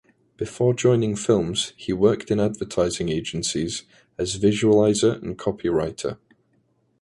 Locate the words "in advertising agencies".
2.31-3.83